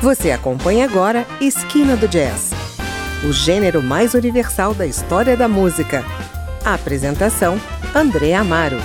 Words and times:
Você 0.00 0.30
acompanha 0.30 0.84
agora 0.84 1.26
Esquina 1.40 1.96
do 1.96 2.06
Jazz, 2.06 2.52
o 3.28 3.32
gênero 3.32 3.82
mais 3.82 4.14
universal 4.14 4.72
da 4.72 4.86
história 4.86 5.36
da 5.36 5.48
música. 5.48 6.04
A 6.64 6.74
apresentação: 6.74 7.60
André 7.92 8.32
Amaro. 8.32 8.76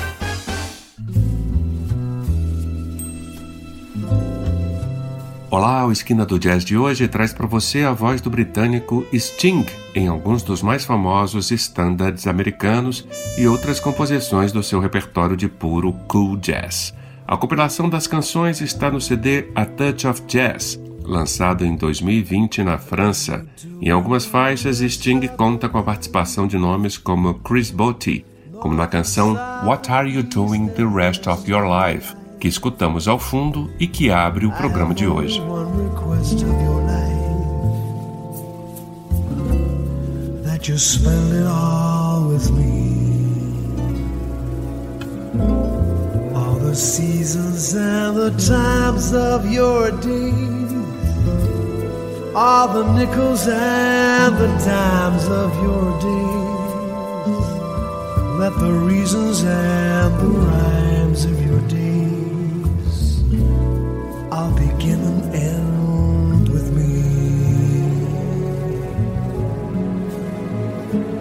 Olá, 5.51 5.85
o 5.85 5.91
Esquina 5.91 6.25
do 6.25 6.39
Jazz 6.39 6.65
de 6.65 6.75
hoje 6.75 7.07
traz 7.07 7.31
para 7.31 7.45
você 7.45 7.83
a 7.83 7.93
voz 7.93 8.19
do 8.19 8.31
britânico 8.31 9.05
Sting 9.13 9.67
em 9.93 10.07
alguns 10.07 10.41
dos 10.41 10.63
mais 10.63 10.83
famosos 10.83 11.51
standards 11.51 12.25
americanos 12.25 13.07
e 13.37 13.47
outras 13.47 13.79
composições 13.79 14.51
do 14.51 14.63
seu 14.63 14.79
repertório 14.79 15.37
de 15.37 15.47
puro 15.47 15.93
cool 16.07 16.37
jazz. 16.37 16.91
A 17.27 17.37
compilação 17.37 17.87
das 17.87 18.07
canções 18.07 18.61
está 18.61 18.89
no 18.89 18.99
CD 18.99 19.51
A 19.53 19.63
Touch 19.63 20.07
of 20.07 20.23
Jazz, 20.23 20.79
lançado 21.03 21.65
em 21.65 21.75
2020 21.75 22.63
na 22.63 22.77
França. 22.77 23.45
Em 23.81 23.89
algumas 23.89 24.25
faixas, 24.25 24.79
Sting 24.79 25.27
conta 25.37 25.69
com 25.69 25.77
a 25.77 25.83
participação 25.83 26.47
de 26.47 26.57
nomes 26.57 26.97
como 26.97 27.35
Chris 27.35 27.69
Botti, 27.69 28.25
como 28.59 28.75
na 28.75 28.87
canção 28.87 29.37
What 29.65 29.91
Are 29.91 30.09
You 30.09 30.23
Doing 30.23 30.69
the 30.69 30.85
Rest 30.85 31.27
of 31.27 31.49
Your 31.49 31.65
Life, 31.65 32.15
que 32.39 32.47
escutamos 32.47 33.07
ao 33.07 33.19
fundo 33.19 33.69
e 33.79 33.87
que 33.87 34.09
abre 34.09 34.45
o 34.45 34.51
programa 34.51 34.93
de 34.93 35.07
hoje. 35.07 35.41
all 46.35 46.59
the 46.59 46.75
seasons 46.75 47.73
and 47.73 48.15
the 48.15 48.31
times 48.45 49.13
of 49.13 49.45
your 49.49 49.91
days. 49.91 50.62
All 52.35 52.67
the 52.67 52.91
nickels 52.93 53.47
and 53.47 54.35
the 54.35 54.47
dimes 54.65 55.27
of 55.27 55.53
your 55.61 55.91
days. 56.01 57.47
Let 58.39 58.57
the 58.57 58.73
reasons 58.73 59.43
and 59.43 60.11
the 60.19 60.25
rhymes 60.25 61.25
of 61.25 61.39
your 61.45 61.61
days 61.69 63.21
all 64.31 64.51
begin 64.53 64.99
and 64.99 65.35
end 65.35 66.49
with 66.49 66.71
me. 66.75 67.03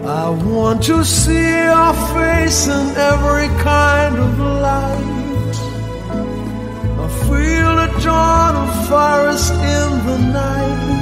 I 0.08 0.30
want 0.30 0.82
to 0.84 1.04
see 1.04 1.46
your 1.68 1.92
face 2.14 2.68
in 2.68 2.96
every 2.96 3.48
kind 3.62 4.16
of 4.16 4.38
light. 4.38 5.56
I 7.04 7.08
feel 7.28 7.76
the 7.76 8.00
dawn 8.02 8.56
of 8.56 8.88
forest 8.88 9.52
in 9.52 10.06
the 10.06 10.18
night. 10.32 11.01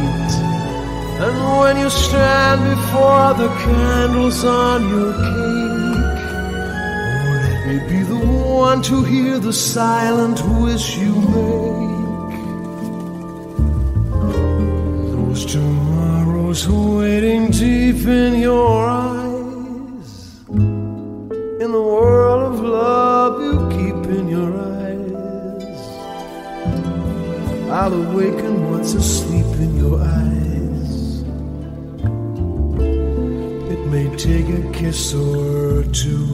And 1.23 1.37
when 1.61 1.77
you 1.77 1.91
stand 1.91 2.65
before 2.65 3.35
the 3.35 3.49
candles 3.65 4.43
on 4.43 4.89
your 4.89 5.13
cake, 5.13 6.25
oh, 7.19 7.41
let 7.45 7.61
me 7.69 7.77
be 7.91 8.03
the 8.03 8.17
one 8.17 8.81
to 8.85 9.05
hear 9.05 9.39
the 9.39 9.53
silent 9.53 10.41
wish 10.63 10.97
you 10.97 11.15
make. 11.15 12.41
Those 15.13 15.45
tomorrows 15.45 16.67
waiting 16.67 17.51
deep 17.51 18.07
in 18.07 18.41
your 18.41 18.89
eyes, 18.89 20.41
in 20.49 21.71
the 21.79 21.85
world 21.95 22.55
of 22.55 22.61
love 22.61 23.43
you 23.43 23.57
keep 23.77 24.01
in 24.19 24.27
your 24.27 24.51
eyes. 24.57 25.81
I'll 27.71 27.93
awaken 27.93 28.71
what's 28.71 28.95
asleep 28.95 29.30
kiss 34.81 35.13
or 35.13 35.85
two. 35.93 36.27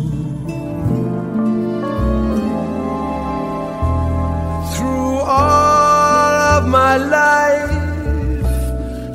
Through 4.73 5.17
all 5.43 6.33
of 6.55 6.69
my 6.69 6.97
life, 6.97 8.47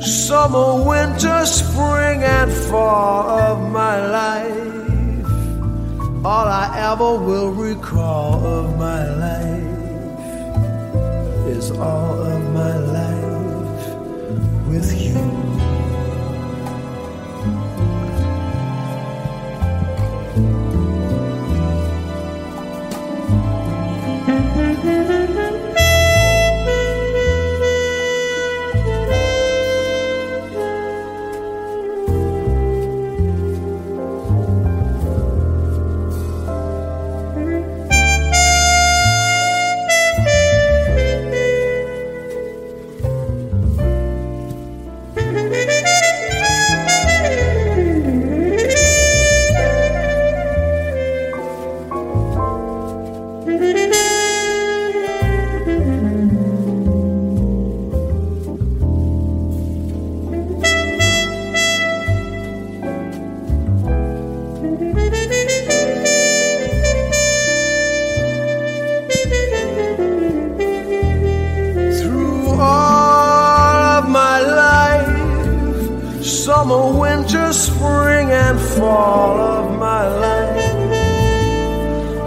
summer, 0.02 0.84
winter, 0.84 1.46
spring, 1.46 2.22
and 2.22 2.52
fall 2.68 3.30
of 3.48 3.72
my 3.72 3.96
life, 4.20 5.26
all 6.26 6.48
I 6.64 6.66
ever 6.92 7.12
will 7.26 7.52
recall 7.52 8.34
of 8.58 8.76
my 8.78 9.02
life 9.26 10.18
is 11.56 11.70
all 11.70 12.31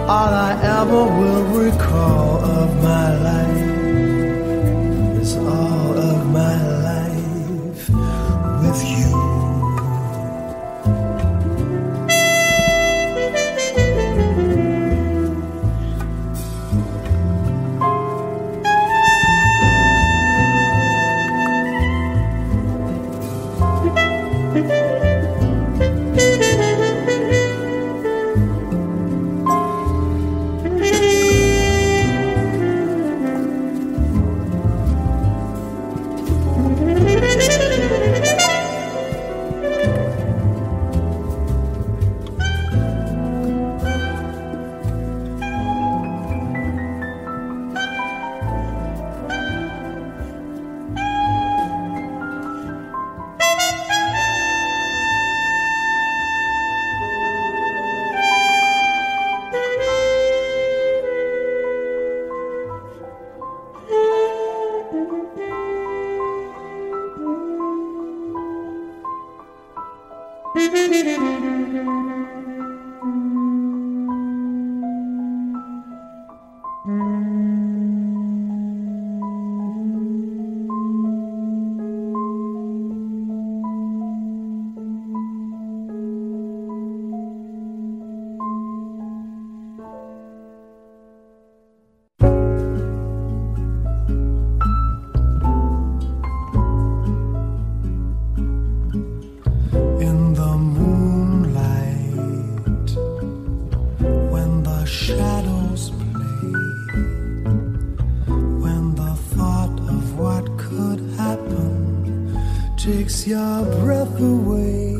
all 0.08 0.32
I 0.32 0.52
ever 0.62 1.04
will 1.18 1.44
recall 1.64 2.44
of 2.44 2.80
my 2.80 3.16
life. 3.22 3.75
Takes 112.86 113.26
your 113.26 113.64
breath 113.82 114.20
away. 114.20 114.94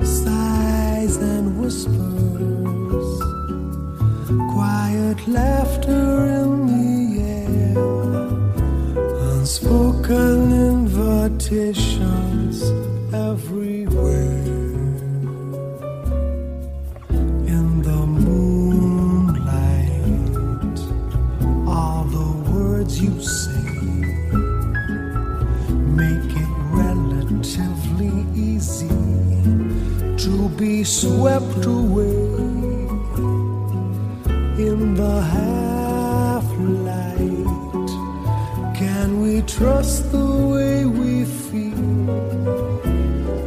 Sighs 0.00 1.16
and 1.16 1.58
whispers, 1.60 3.10
quiet 4.54 5.18
laughter 5.26 6.08
in 6.40 6.50
the 6.70 6.98
air, 7.40 7.78
unspoken 9.32 10.52
invitations 10.70 11.97
swept 30.84 31.64
away 31.66 32.38
in 34.66 34.94
the 34.94 35.20
half 35.34 36.44
light. 36.58 37.90
Can 38.76 39.20
we 39.22 39.42
trust 39.42 40.12
the 40.12 40.30
way 40.52 40.84
we 40.84 41.24
feel? 41.24 42.04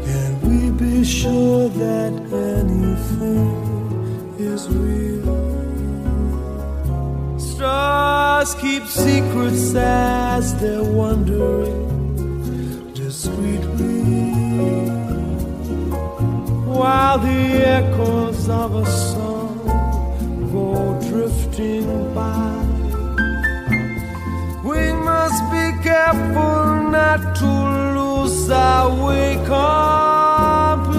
Can 0.07 0.31
we 0.47 0.71
be 0.71 1.03
sure 1.03 1.69
that 1.69 2.13
anything 2.53 3.51
is 4.39 4.67
real? 4.69 5.39
Stars 7.39 8.55
keep 8.55 8.85
secrets 8.87 9.75
as 9.75 10.55
they're 10.59 10.83
wandering 10.83 11.80
echoes 17.81 18.49
of 18.49 18.75
a 18.75 18.85
song 18.85 19.57
go 20.53 20.67
drifting 21.09 21.87
by. 22.13 22.53
We 24.71 24.81
must 25.09 25.41
be 25.55 25.65
careful 25.89 26.59
not 26.97 27.21
to 27.41 27.51
lose 27.97 28.49
our 28.49 28.89
way 29.05 29.29
completely, 29.55 30.95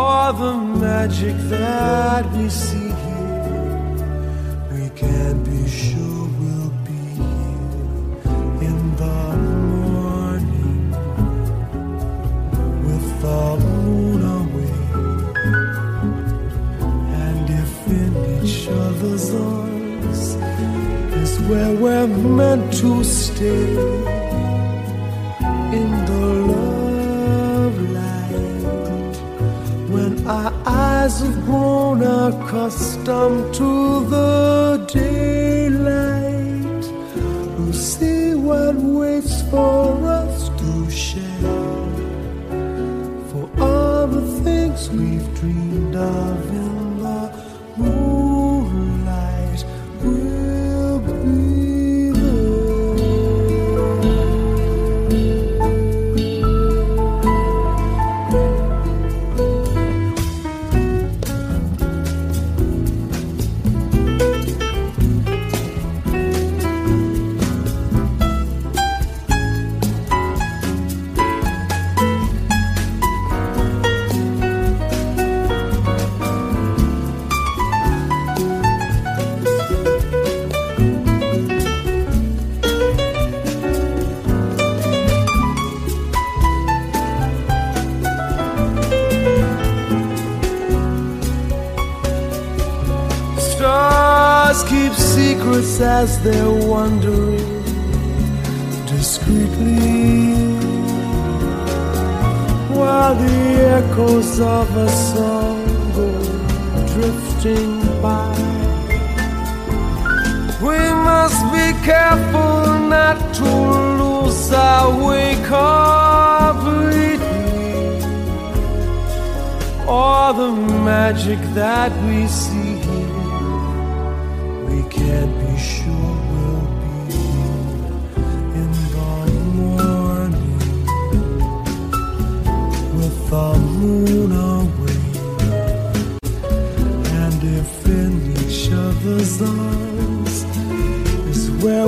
or 0.00 0.24
the 0.42 0.54
magic 0.84 1.36
that 1.54 2.24
we 2.34 2.46
see 2.48 2.75
we're 22.56 22.72
to 22.72 23.04
stay 23.04 23.76
in 25.78 25.90
the 26.10 26.26
love 26.52 27.78
light. 27.98 29.16
When 29.90 30.26
our 30.26 30.52
eyes 30.64 31.20
have 31.20 31.44
grown 31.44 32.02
accustomed 32.02 33.54
to 33.54 34.04
the 34.08 34.86
daylight 34.92 36.84
we'll 37.58 37.72
see 37.72 38.34
what 38.34 38.74
waits 38.76 39.42
for 39.50 40.04
us 40.04 40.48
to 40.60 40.90
share. 40.90 41.62
For 43.30 43.48
all 43.60 44.06
the 44.06 44.26
things 44.44 44.90
we've 44.90 45.28
dreamed 45.40 45.96
of 45.96 46.35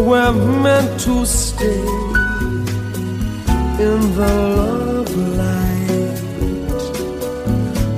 we're 0.08 0.32
meant 0.32 0.98
to 1.00 1.26
stay 1.26 1.84
in 3.86 4.00
the 4.16 4.32
love 4.56 5.16
light 5.36 5.68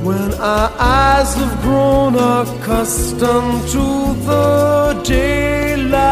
when 0.02 0.34
our 0.34 0.72
eyes 0.76 1.34
have 1.34 1.62
grown 1.62 2.16
accustomed 2.16 3.62
to 3.68 3.86
the 4.28 5.00
daylight, 5.04 6.02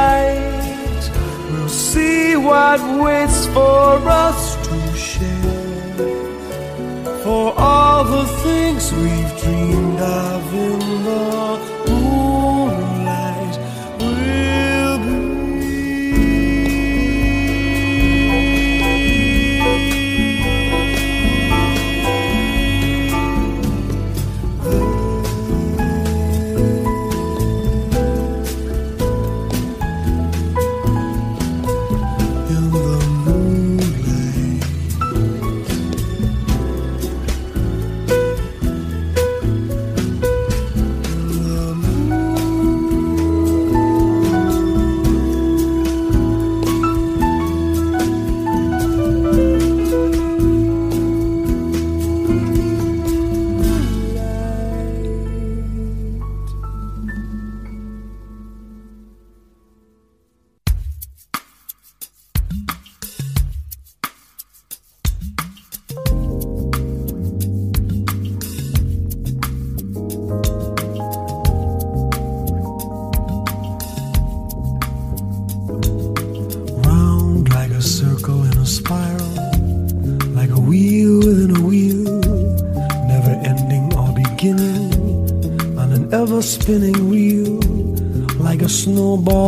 we'll 1.50 1.68
see 1.68 2.36
what 2.36 2.78
waits 3.02 3.46
for 3.46 3.98
us 4.26 4.54
to 4.68 4.96
share. 4.96 5.96
For 7.24 7.54
all 7.58 8.04
the 8.04 8.26
things 8.44 8.92
we've 8.92 9.34
dreamed 9.42 9.98
of 10.00 10.54
in 10.54 10.78
the 11.08 11.57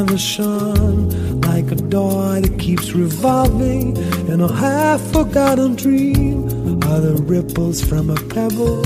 Never 0.00 0.16
shone, 0.16 1.40
like 1.42 1.70
a 1.70 1.74
door 1.74 2.40
that 2.40 2.58
keeps 2.58 2.92
revolving 2.92 3.94
in 4.28 4.40
a 4.40 4.50
half 4.50 4.98
forgotten 5.12 5.76
dream. 5.76 6.44
Are 6.84 7.00
the 7.00 7.22
ripples 7.26 7.84
from 7.84 8.08
a 8.08 8.14
pebble? 8.34 8.82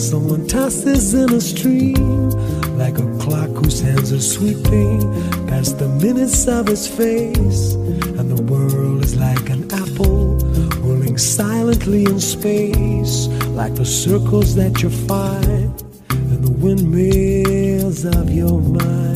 Someone 0.00 0.48
tosses 0.48 1.14
in 1.14 1.32
a 1.32 1.40
stream. 1.40 2.30
Like 2.76 2.98
a 2.98 3.06
clock 3.20 3.50
whose 3.50 3.80
hands 3.80 4.10
are 4.12 4.20
sweeping 4.20 4.98
past 5.46 5.78
the 5.78 5.88
minutes 5.88 6.48
of 6.48 6.66
his 6.66 6.88
face. 6.88 7.74
And 8.18 8.36
the 8.36 8.42
world 8.42 9.04
is 9.04 9.14
like 9.14 9.48
an 9.48 9.70
apple 9.70 10.38
whirling 10.82 11.18
silently 11.18 12.02
in 12.04 12.18
space. 12.18 13.28
Like 13.60 13.76
the 13.76 13.86
circles 13.86 14.56
that 14.56 14.82
you 14.82 14.90
find 14.90 15.70
in 16.10 16.42
the 16.42 16.50
windmills 16.50 18.04
of 18.04 18.28
your 18.32 18.60
mind 18.60 19.11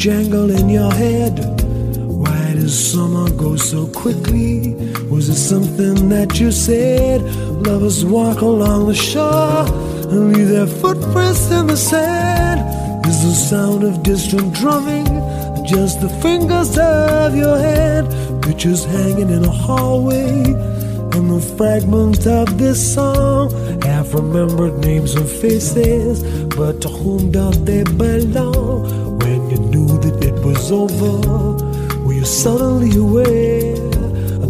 jangle 0.00 0.50
in 0.50 0.70
your 0.70 0.90
head. 0.90 1.38
Why 2.08 2.54
does 2.54 2.72
summer 2.90 3.28
go 3.32 3.56
so 3.56 3.86
quickly? 3.88 4.72
Was 5.10 5.28
it 5.28 5.36
something 5.36 6.08
that 6.08 6.40
you 6.40 6.50
said? 6.52 7.20
Lovers 7.66 8.02
walk 8.02 8.40
along 8.40 8.86
the 8.86 8.94
shore 8.94 9.66
and 10.10 10.32
leave 10.32 10.48
their 10.48 10.66
footprints 10.66 11.50
in 11.50 11.66
the 11.66 11.76
sand. 11.76 12.60
Is 13.06 13.22
the 13.22 13.34
sound 13.34 13.84
of 13.84 14.02
distant 14.02 14.54
drumming 14.54 15.04
just 15.66 16.00
the 16.00 16.08
fingers 16.22 16.78
of 16.78 17.36
your 17.36 17.58
hand? 17.58 18.08
Pictures 18.42 18.86
hanging 18.86 19.28
in 19.28 19.44
a 19.44 19.50
hallway 19.50 20.44
and 21.12 21.30
the 21.30 21.44
fragments 21.58 22.26
of 22.26 22.56
this 22.56 22.94
song. 22.94 23.52
Half 23.82 24.14
remembered 24.14 24.78
names 24.78 25.14
and 25.14 25.28
faces 25.28 26.22
but 26.56 26.80
to 26.80 26.88
whom 26.88 27.30
do 27.30 27.50
they 27.50 27.84
belong 27.84 28.99
was 30.44 30.72
over 30.72 31.20
were 32.04 32.14
you 32.14 32.24
suddenly 32.24 32.96
aware 32.96 33.74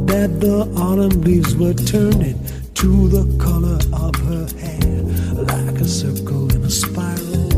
that 0.07 0.41
the 0.41 0.69
autumn 0.77 1.21
leaves 1.23 1.57
were 1.57 1.75
turning 1.75 2.39
to 2.75 3.09
the 3.09 3.25
color 3.39 3.79
of 3.93 4.15
her 4.29 4.47
hair 4.59 5.03
like 5.51 5.81
a 5.81 5.89
circle 5.89 6.53
in 6.55 6.63
a 6.63 6.71
spiral 6.71 7.49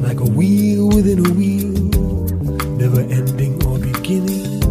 like 0.00 0.20
a 0.20 0.30
wheel 0.38 0.88
within 0.88 1.24
a 1.24 1.30
wheel 1.32 1.72
never 2.76 3.00
ending 3.00 3.54
or 3.66 3.78
beginning 3.78 4.64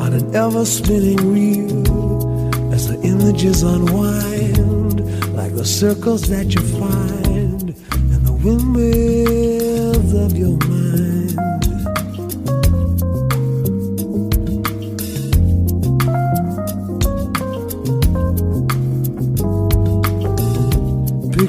on 0.00 0.12
an 0.14 0.34
ever 0.34 0.64
spinning 0.64 1.20
reel 1.32 2.72
as 2.72 2.88
the 2.88 2.98
images 3.02 3.62
unwind 3.62 5.34
like 5.34 5.54
the 5.54 5.66
circles 5.66 6.22
that 6.28 6.54
you 6.54 6.62
find 6.80 7.70
in 8.12 8.24
the 8.24 8.32
windmills 8.32 9.15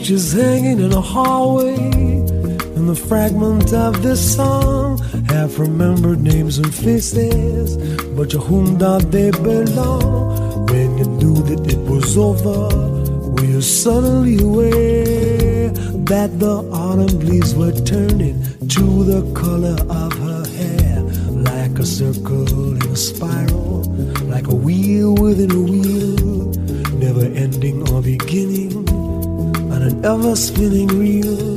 pictures 0.08 0.32
hanging 0.32 0.80
in 0.80 0.94
a 0.94 1.02
hallway 1.02 1.76
and 2.78 2.88
the 2.88 2.96
fragment 2.96 3.74
of 3.74 4.02
this 4.02 4.38
song. 4.38 4.98
Have 5.28 5.60
remembered 5.60 6.22
names 6.22 6.60
and 6.60 6.74
faces 6.74 7.76
but 8.16 8.30
to 8.30 8.40
whom 8.40 8.78
do 8.78 9.00
they 9.00 9.32
belong? 9.32 10.66
When 10.68 10.98
you 10.98 11.08
knew 11.20 11.36
that 11.50 11.74
it 11.74 11.80
was 11.92 12.18
over 12.18 12.70
were 13.34 13.44
you 13.44 13.62
suddenly 13.62 14.38
aware 14.42 15.72
that 16.12 16.40
the 16.40 16.56
autumn 16.72 17.20
leaves 17.20 17.54
were 17.54 17.74
turning 17.74 18.42
to 18.76 19.04
the 19.04 19.22
color 19.34 19.76
of 19.90 20.14
her 20.20 20.46
hair? 20.56 21.02
Like 21.52 21.78
a 21.80 21.86
circle 21.86 22.78
in 22.82 22.90
a 22.90 22.96
spiral 22.96 23.68
like 24.38 24.48
a 24.48 24.56
wheel 24.56 25.16
within 25.16 25.52
a 25.52 25.60
wheel 25.60 25.97
ever 30.08 30.38
spinning 30.38 30.88
reel 30.88 31.52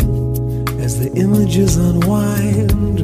as 0.82 0.98
the 0.98 1.08
images 1.14 1.76
unwind 1.76 2.98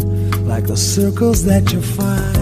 like 0.44 0.66
the 0.66 0.76
circles 0.76 1.44
that 1.44 1.72
you 1.72 1.80
find 1.80 2.35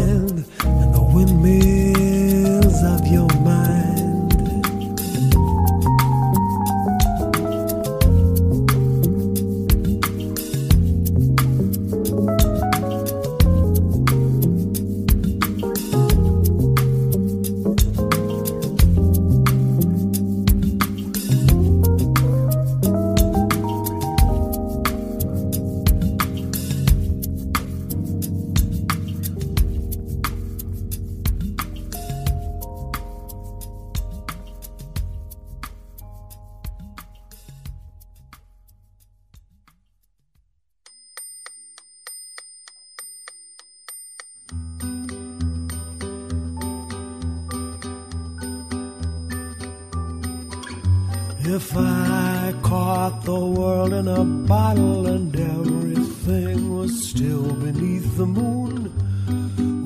If 51.47 51.77
I 51.77 52.55
caught 52.63 53.23
the 53.25 53.39
world 53.39 53.93
in 53.93 54.09
a 54.09 54.25
bottle 54.25 55.07
and 55.07 55.37
everything 55.37 56.75
was 56.75 57.11
still 57.11 57.53
beneath 57.53 58.17
the 58.17 58.25
moon, 58.25 58.91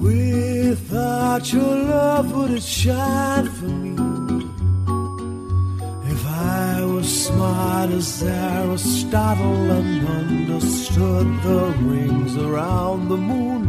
without 0.00 1.52
your 1.52 1.74
love, 1.74 2.32
would 2.32 2.52
it 2.52 2.62
shine 2.62 3.46
for 3.46 3.66
me? 3.66 3.96
If 6.12 6.26
I 6.28 6.84
was 6.84 7.26
smart 7.26 7.90
as 7.90 8.22
Aristotle 8.22 9.70
and 9.72 10.06
understood 10.06 11.26
the 11.42 11.74
rings 11.80 12.36
around 12.36 13.08
the 13.08 13.16
moon, 13.16 13.64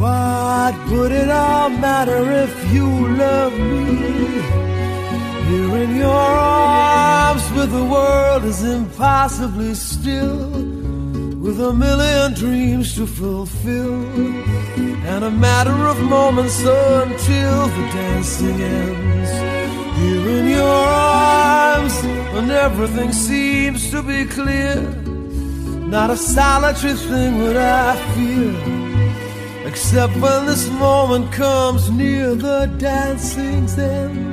what 0.00 0.74
would 0.90 1.12
it 1.12 1.30
all 1.30 1.70
matter 1.70 2.28
if 2.32 2.72
you 2.72 2.88
loved 3.16 3.60
me? 3.60 4.47
Here 5.48 5.76
in 5.78 5.96
your 5.96 6.10
arms, 6.10 7.50
with 7.52 7.72
the 7.72 7.82
world 7.82 8.44
is 8.44 8.62
impossibly 8.62 9.72
still, 9.72 10.50
with 11.40 11.58
a 11.58 11.72
million 11.72 12.34
dreams 12.34 12.94
to 12.96 13.06
fulfill, 13.06 14.04
and 15.10 15.24
a 15.24 15.30
matter 15.30 15.86
of 15.86 15.98
moments 16.02 16.58
until 16.60 17.66
the 17.66 17.84
dancing 17.94 18.60
ends. 18.60 19.30
Here 19.98 20.28
in 20.38 20.48
your 20.48 20.84
arms, 20.84 21.94
when 22.34 22.50
everything 22.50 23.10
seems 23.12 23.90
to 23.90 24.02
be 24.02 24.26
clear, 24.26 24.82
not 25.96 26.10
a 26.10 26.16
solitary 26.18 26.92
thing 26.92 27.38
would 27.38 27.56
I 27.56 27.96
fear, 28.12 29.66
except 29.66 30.14
when 30.18 30.44
this 30.44 30.68
moment 30.68 31.32
comes 31.32 31.90
near 31.90 32.34
the 32.34 32.66
dancing's 32.76 33.78
end. 33.78 34.27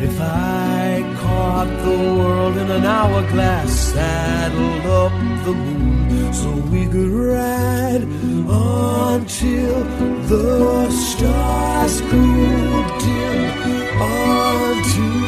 If 0.00 0.20
I 0.20 1.02
caught 1.20 1.66
the 1.82 1.98
world 2.18 2.56
in 2.56 2.70
an 2.70 2.84
hourglass, 2.84 3.92
saddled 3.92 4.86
up 4.86 5.12
the 5.44 5.52
moon 5.52 6.32
so 6.32 6.50
we 6.70 6.86
could 6.86 7.10
ride 7.10 8.04
until 8.04 9.82
the 10.28 10.88
stars 10.90 12.00
grew 12.02 12.84
dim, 13.02 13.42
until 14.00 15.18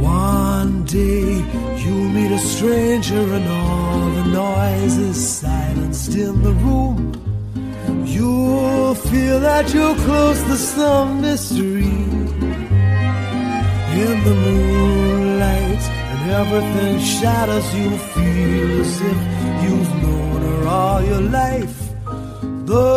one 0.00 0.84
day 0.84 1.44
you'll 1.82 2.08
meet 2.16 2.32
a 2.32 2.38
stranger 2.38 3.24
and 3.34 3.46
all 3.46 4.00
the 4.08 4.24
noise 4.24 4.96
is 4.96 5.18
silenced 5.40 6.14
in 6.14 6.42
the 6.42 6.52
room. 6.64 7.12
You'll 8.06 8.71
feel 9.12 9.40
that 9.40 9.74
you're 9.74 9.94
close 10.06 10.42
to 10.44 10.56
some 10.56 11.20
mystery 11.20 11.96
in 14.04 14.16
the 14.26 14.34
moonlight, 14.46 15.82
and 16.10 16.20
everything 16.40 16.98
shatters 16.98 17.68
You 17.74 17.90
feel 18.14 18.80
as 18.80 18.94
if 19.12 19.18
you've 19.62 19.92
known 20.02 20.40
her 20.48 20.66
all 20.66 21.02
your 21.04 21.24
life. 21.42 21.76
The 22.72 22.90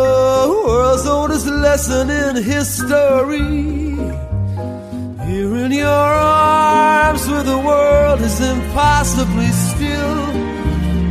world's 0.66 1.06
oldest 1.06 1.48
lesson 1.66 2.08
in 2.08 2.42
history. 2.42 3.52
Here 5.28 5.54
in 5.64 5.72
your 5.84 6.10
arms, 6.46 7.28
where 7.28 7.46
the 7.52 7.60
world 7.70 8.20
is 8.22 8.40
impossibly 8.40 9.50
still, 9.68 10.16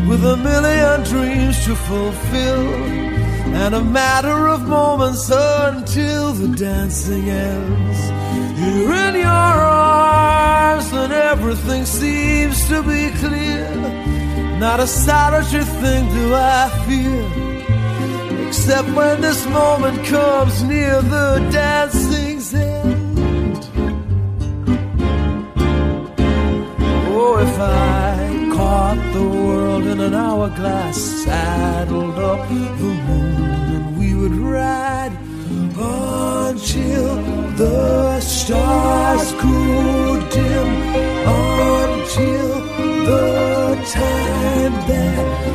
with 0.09 0.24
a 0.33 0.38
million 0.50 0.97
dreams 1.03 1.63
to 1.65 1.75
fulfill 1.75 3.04
and 3.55 3.74
a 3.74 3.81
matter 3.81 4.50
of 4.50 4.67
moments 4.67 5.29
until 5.31 6.33
the 6.33 6.50
dancing 6.57 7.29
ends. 7.29 8.00
You're 8.59 8.93
in 9.07 9.15
your 9.15 9.57
arms, 9.95 10.91
and 10.91 11.13
everything 11.13 11.85
seems 11.85 12.67
to 12.67 12.83
be 12.83 13.12
clear. 13.24 13.65
Not 14.59 14.81
a 14.81 14.88
solitary 14.88 15.63
thing 15.81 16.03
do 16.09 16.33
I 16.35 16.63
fear, 16.85 18.48
except 18.48 18.89
when 18.89 19.22
this 19.22 19.48
moment 19.48 20.05
comes 20.05 20.61
near 20.63 21.01
the 21.01 21.48
dancing's 21.50 22.53
end. 22.53 23.70
Oh, 27.18 27.37
if 27.48 27.55
I 27.57 28.50
caught 28.53 29.00
the 29.13 29.27
world 29.29 29.85
in 29.85 30.01
an 30.01 30.13
hourglass, 30.13 30.98
saddled 31.24 32.20
up 32.20 32.50
the 32.50 32.70
moon 32.81 33.45
would 34.27 34.38
ride 34.38 35.11
until 35.77 37.16
the 37.57 38.20
stars 38.20 39.31
grew 39.33 40.20
dim, 40.31 40.70
until 41.27 42.59
the 43.05 43.75
time 43.94 44.74
that 44.88 45.54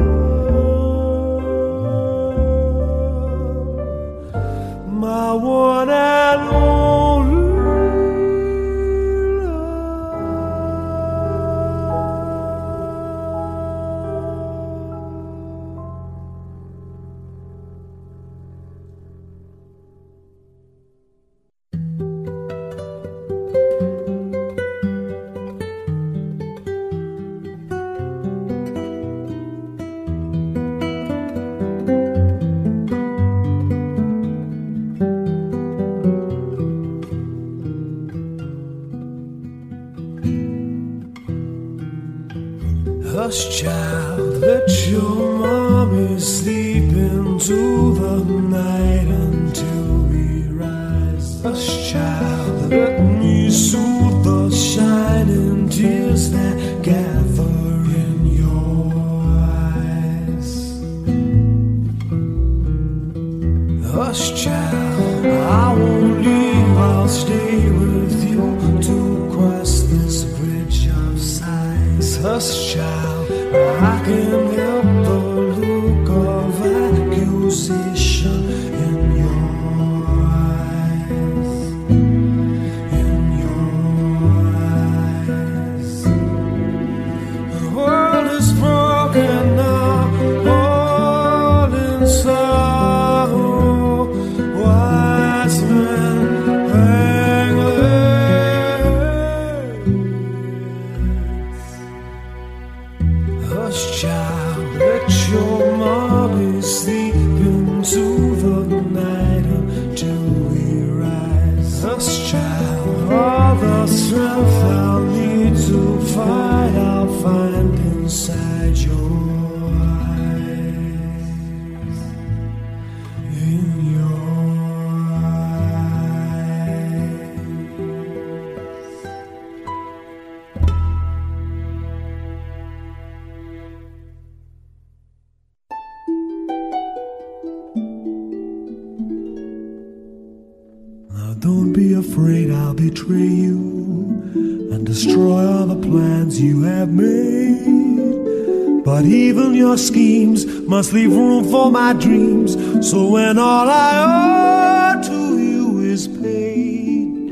Must 150.81 150.93
leave 150.93 151.15
room 151.15 151.43
for 151.51 151.69
my 151.69 151.93
dreams. 151.93 152.53
So 152.89 153.07
when 153.09 153.37
all 153.37 153.69
I 153.69 154.95
owe 154.95 155.01
to 155.03 155.37
you 155.37 155.79
is 155.81 156.07
paid, 156.07 157.29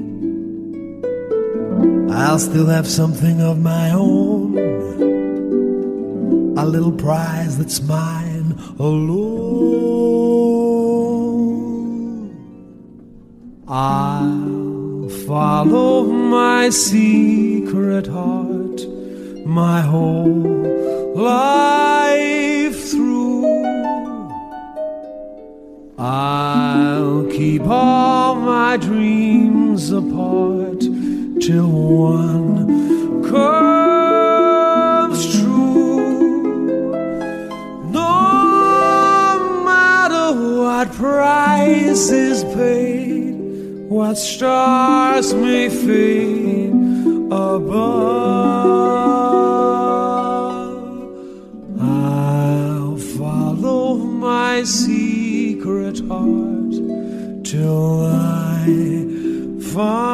I'll 2.12 2.38
still 2.38 2.68
have 2.68 2.88
something 2.88 3.42
of 3.42 3.58
my 3.60 3.90
own. 3.90 4.56
A 6.60 6.64
little 6.64 6.92
prize 6.92 7.58
that's 7.58 7.82
mine 7.82 8.56
alone. 8.78 9.40
I'll 13.68 15.10
follow 15.26 16.04
my 16.04 16.70
secret 16.70 18.06
heart 18.06 18.80
my 19.44 19.82
whole 19.82 21.16
life 21.16 21.99
I'll 26.02 27.26
keep 27.26 27.64
all 27.68 28.36
my 28.36 28.78
dreams 28.78 29.92
apart 29.92 30.80
till 31.42 31.70
one 31.70 33.22
comes 33.30 35.20
true. 35.42 36.40
No 37.92 39.62
matter 39.66 40.32
what 40.62 40.90
price 40.94 42.12
is 42.12 42.46
paid, 42.56 43.34
what 43.90 44.16
stars 44.18 45.34
may 45.34 45.68
fade 45.68 46.72
above, 47.30 49.09
find 59.74 60.09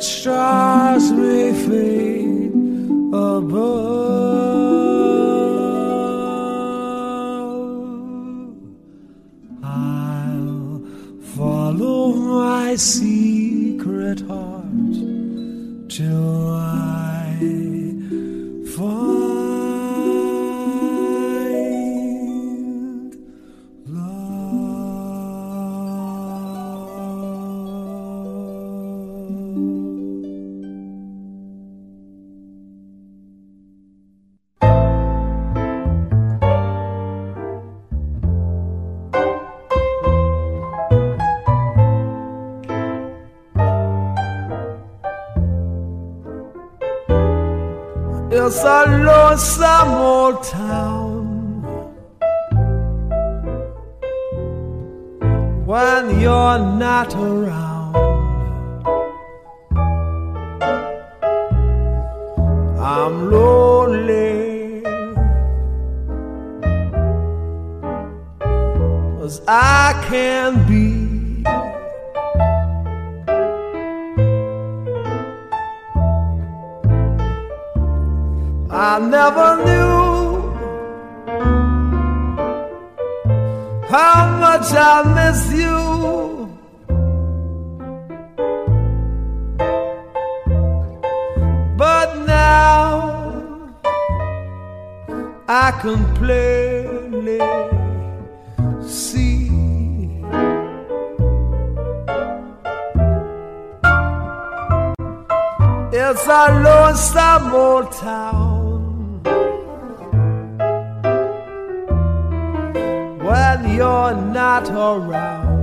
what 0.00 0.04
stars 0.06 1.12
It's 48.52 48.64
a 48.64 48.84
lonesome 48.84 49.90
old 49.90 50.42
town 50.42 51.62
when 55.64 56.20
you're 56.20 56.58
not 56.58 57.14
around. 57.14 57.94
I'm 62.80 63.30
lonely 63.30 64.82
as 69.24 69.40
I 69.46 70.04
can 70.08 70.59
town. 107.92 108.70
when 113.30 113.74
you're 113.76 114.14
not 114.14 114.68
around. 114.70 115.60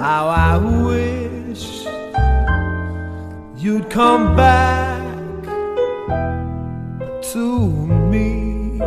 How 0.00 0.28
I 0.28 0.56
wish 0.86 1.84
you'd 3.62 3.90
come 3.90 4.34
back 4.34 5.44
to 7.32 7.46
me. 8.12 8.78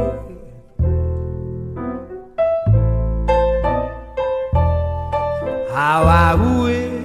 How 5.71 6.04
I 6.04 6.34
wish 6.63 6.95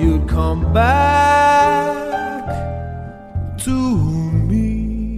you'd 0.00 0.26
come 0.26 0.72
back 0.72 2.46
to 3.58 3.70
me. 4.48 5.16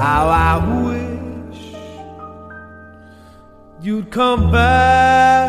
How 0.00 0.28
I 0.28 0.54
wish 0.86 1.62
you'd 3.82 4.10
come 4.10 4.50
back 4.50 5.43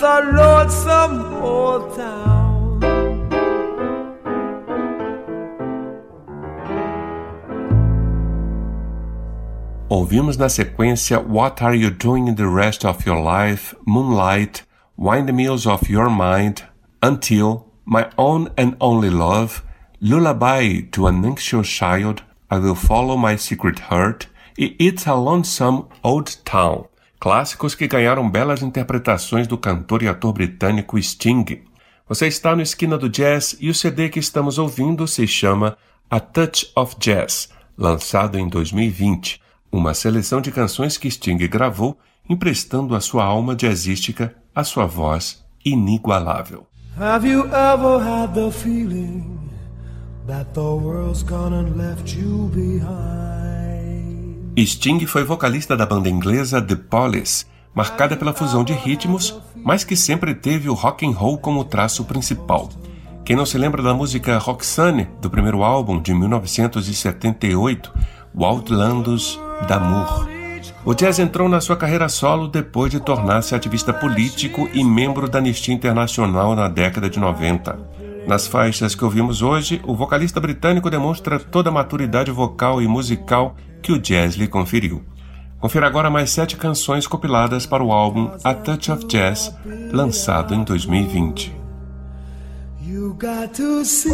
A 0.00 0.20
lonesome 0.20 1.42
old 1.42 1.96
town. 1.96 2.80
Ouvimos 9.90 10.36
na 10.36 10.48
sequência 10.48 11.18
What 11.18 11.62
Are 11.62 11.74
You 11.74 11.90
Doing 11.90 12.28
in 12.28 12.36
the 12.36 12.46
Rest 12.46 12.84
of 12.84 13.04
Your 13.04 13.20
Life, 13.20 13.74
Moonlight, 13.86 14.62
Windmills 14.96 15.66
of 15.66 15.90
Your 15.90 16.08
Mind, 16.08 16.62
Until, 17.02 17.66
My 17.84 18.08
Own 18.16 18.50
and 18.56 18.76
Only 18.80 19.10
Love, 19.10 19.64
Lullaby 20.00 20.82
to 20.92 21.08
an 21.08 21.24
Anxious 21.24 21.68
Child, 21.68 22.22
I 22.50 22.58
Will 22.58 22.76
Follow 22.76 23.16
My 23.16 23.34
Secret 23.34 23.80
Heart 23.90 24.28
e 24.56 24.76
It's 24.78 25.06
a 25.06 25.14
Lonesome 25.14 25.88
Old 26.04 26.36
Town, 26.44 26.86
clássicos 27.18 27.74
que 27.74 27.88
ganharam 27.88 28.28
belas 28.28 28.62
interpretações 28.62 29.46
do 29.46 29.58
cantor 29.58 30.02
e 30.02 30.08
ator 30.08 30.32
britânico 30.32 31.00
Sting. 31.02 31.62
Você 32.08 32.26
está 32.26 32.54
no 32.54 32.62
Esquina 32.62 32.96
do 32.96 33.08
Jazz 33.08 33.56
e 33.60 33.68
o 33.68 33.74
CD 33.74 34.08
que 34.08 34.18
estamos 34.18 34.58
ouvindo 34.58 35.06
se 35.06 35.26
chama 35.26 35.76
A 36.10 36.20
Touch 36.20 36.70
of 36.74 36.96
Jazz, 36.98 37.50
lançado 37.76 38.38
em 38.38 38.48
2020 38.48 39.40
uma 39.70 39.94
seleção 39.94 40.40
de 40.40 40.50
canções 40.50 40.96
que 40.96 41.10
Sting 41.10 41.36
gravou, 41.46 41.98
emprestando 42.28 42.94
a 42.94 43.00
sua 43.00 43.24
alma 43.24 43.54
jazzística 43.54 44.34
à 44.54 44.64
sua 44.64 44.86
voz 44.86 45.44
inigualável. 45.64 46.66
Have 46.98 47.28
you 47.28 47.44
ever 47.46 48.00
had 48.02 48.34
the 48.34 48.50
feeling 48.50 49.38
that 50.26 50.52
the 50.52 50.60
world's 50.60 51.22
gone 51.22 51.54
and 51.54 51.76
left 51.76 52.18
you 52.18 52.50
behind? 52.52 53.57
Sting 54.66 55.06
foi 55.06 55.24
vocalista 55.24 55.76
da 55.76 55.86
banda 55.86 56.08
inglesa 56.08 56.60
The 56.60 56.74
Police, 56.74 57.46
marcada 57.74 58.16
pela 58.16 58.32
fusão 58.32 58.64
de 58.64 58.72
ritmos, 58.72 59.40
mas 59.56 59.84
que 59.84 59.94
sempre 59.94 60.34
teve 60.34 60.68
o 60.68 60.74
rock 60.74 61.06
and 61.06 61.12
roll 61.12 61.38
como 61.38 61.64
traço 61.64 62.04
principal. 62.04 62.68
Quem 63.24 63.36
não 63.36 63.46
se 63.46 63.58
lembra 63.58 63.82
da 63.82 63.94
música 63.94 64.38
Roxane, 64.38 65.06
do 65.20 65.30
primeiro 65.30 65.62
álbum 65.62 66.00
de 66.00 66.12
1978, 66.14 67.92
o 68.34 69.66
d'Amour. 69.66 70.28
O 70.84 70.94
jazz 70.94 71.18
entrou 71.18 71.48
na 71.48 71.60
sua 71.60 71.76
carreira 71.76 72.08
solo 72.08 72.48
depois 72.48 72.90
de 72.90 72.98
tornar-se 72.98 73.54
ativista 73.54 73.92
político 73.92 74.68
e 74.72 74.82
membro 74.82 75.28
da 75.28 75.38
Anistia 75.38 75.74
Internacional 75.74 76.56
na 76.56 76.68
década 76.68 77.10
de 77.10 77.20
90. 77.20 77.78
Nas 78.28 78.46
faixas 78.46 78.94
que 78.94 79.02
ouvimos 79.02 79.40
hoje, 79.40 79.80
o 79.86 79.96
vocalista 79.96 80.38
britânico 80.38 80.90
demonstra 80.90 81.40
toda 81.40 81.70
a 81.70 81.72
maturidade 81.72 82.30
vocal 82.30 82.82
e 82.82 82.86
musical 82.86 83.56
que 83.80 83.90
o 83.90 83.98
jazz 83.98 84.34
lhe 84.34 84.46
conferiu. 84.46 85.02
Confira 85.58 85.86
agora 85.86 86.10
mais 86.10 86.28
sete 86.28 86.54
canções 86.54 87.06
compiladas 87.06 87.64
para 87.64 87.82
o 87.82 87.90
álbum 87.90 88.30
A 88.44 88.52
Touch 88.52 88.92
of 88.92 89.06
Jazz, 89.06 89.56
lançado 89.90 90.54
em 90.54 90.62
2020. 90.62 91.56
You 92.82 93.16
got 93.18 93.54
to 93.54 93.82
seek 93.82 94.12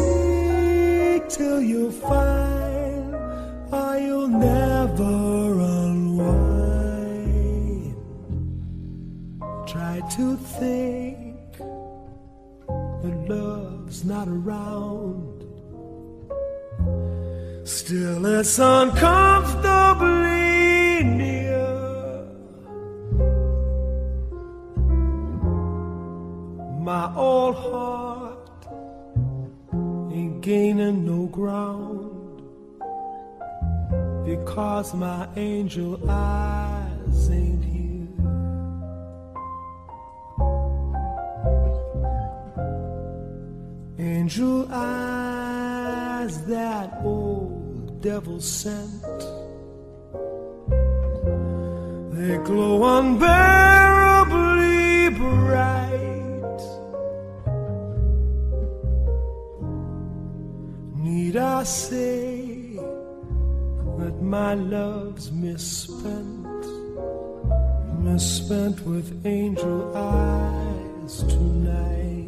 till 1.29 1.61
you 1.61 1.91
find, 1.91 3.17
or 3.73 3.99
you'll 3.99 4.29
never 4.29 5.61
unwind. 5.61 6.55
Try 9.67 10.03
to 10.17 10.37
think 10.61 11.24
not 14.05 14.29
around. 14.29 15.41
Still, 17.67 18.27
it's 18.27 18.59
uncomfortably 18.59 21.05
near. 21.05 22.27
My 26.81 27.11
old 27.17 27.57
heart 27.57 28.67
ain't 30.13 30.43
gaining 30.43 31.07
no 31.07 31.25
ground 31.27 32.43
because 34.27 34.93
my 34.95 35.27
angel 35.37 35.99
eyes 36.11 37.31
ain't 37.31 37.74
Angel 44.05 44.69
eyes 44.71 46.45
that 46.45 47.01
old 47.03 48.03
devil 48.03 48.39
sent. 48.39 49.03
They 52.13 52.37
glow 52.45 52.99
unbearably 52.99 55.09
bright. 55.09 56.61
Need 60.99 61.39
I 61.39 61.65
say 61.65 62.77
that 63.99 64.21
my 64.21 64.53
love's 64.53 65.33
misspent, 65.33 66.67
misspent 68.01 68.85
with 68.85 69.25
angel 69.25 69.97
eyes 69.97 71.23
tonight? 71.23 72.24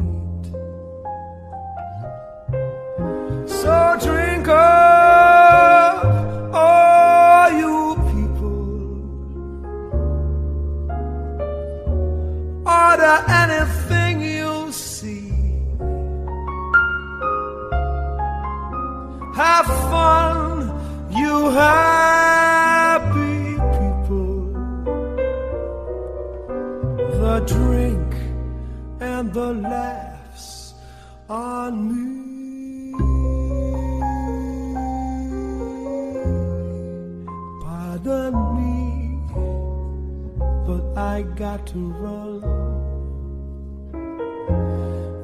So 3.46 3.96
drink 4.00 4.48
up, 4.48 6.04
all 6.52 7.50
you 7.52 7.94
people. 8.12 8.98
Order 12.66 13.24
anything 13.28 14.20
you 14.20 14.72
see. 14.72 15.30
Have 19.34 19.66
fun, 19.90 20.72
you 21.10 21.50
happy 21.50 23.54
people. 23.78 24.52
The 27.20 27.40
drink 27.46 28.14
and 29.00 29.32
the 29.32 29.52
laughs 29.52 30.74
on 31.28 31.88
me. 31.88 32.15
I 41.16 41.22
got 41.22 41.66
to 41.68 41.78
run. 41.78 42.40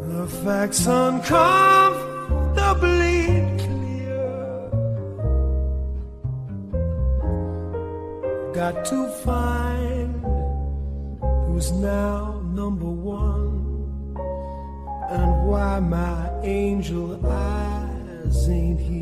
The 0.08 0.26
facts 0.42 0.86
uncomfortably 0.86 3.26
clear. 3.62 4.70
Got 8.54 8.86
to 8.86 9.06
find 9.22 10.24
who's 11.44 11.70
now 11.72 12.40
number 12.54 12.86
one 12.86 14.16
and 15.10 15.46
why 15.46 15.78
my 15.80 16.30
angel 16.42 17.20
eyes 17.26 18.48
ain't 18.48 18.80
here. 18.80 19.01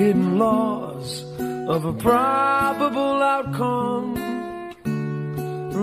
hidden 0.00 0.38
laws 0.38 1.24
of 1.68 1.84
a 1.84 1.92
probable 1.92 3.16
outcome. 3.36 4.14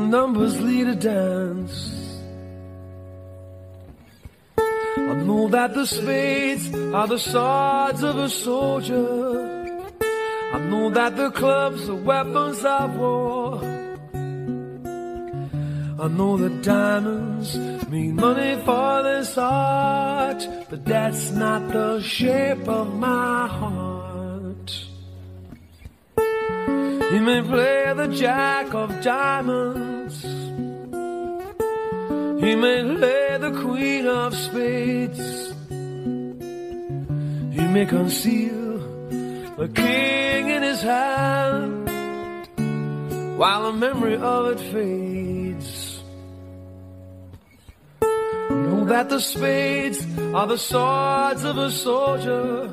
Numbers 0.09 0.59
lead 0.59 0.87
a 0.87 0.95
dance. 0.95 1.75
I 5.11 5.13
know 5.27 5.47
that 5.49 5.75
the 5.75 5.85
spades 5.85 6.65
are 6.99 7.07
the 7.07 7.19
swords 7.19 8.01
of 8.01 8.15
a 8.17 8.29
soldier. 8.29 9.05
I 10.55 10.59
know 10.71 10.89
that 10.89 11.15
the 11.15 11.29
clubs 11.29 11.87
are 11.87 12.01
weapons 12.11 12.59
of 12.65 12.97
war. 12.97 13.59
I 16.05 16.07
know 16.17 16.37
that 16.37 16.55
diamonds 16.63 17.49
mean 17.91 18.15
money 18.15 18.53
for 18.65 19.03
this 19.03 19.37
art, 19.37 20.41
but 20.71 20.85
that's 20.85 21.29
not 21.31 21.61
the 21.69 22.01
shape 22.01 22.67
of 22.67 22.87
my 22.95 23.47
heart. 23.47 23.86
He 27.27 27.33
may 27.33 27.41
play 27.41 27.93
the 27.93 28.07
jack 28.07 28.73
of 28.73 29.01
diamonds, 29.01 30.23
he 32.41 32.55
may 32.55 32.95
play 32.95 33.37
the 33.37 33.51
queen 33.63 34.07
of 34.07 34.33
spades, 34.33 35.53
he 37.57 37.67
may 37.75 37.85
conceal 37.85 38.77
the 39.57 39.67
king 39.75 40.49
in 40.51 40.63
his 40.63 40.81
hand 40.81 41.89
while 43.37 43.63
the 43.63 43.73
memory 43.73 44.15
of 44.15 44.45
it 44.53 44.59
fades. 44.71 46.01
Know 48.49 48.85
that 48.85 49.09
the 49.09 49.19
spades 49.19 49.99
are 50.33 50.47
the 50.47 50.57
swords 50.57 51.43
of 51.43 51.57
a 51.57 51.71
soldier. 51.71 52.69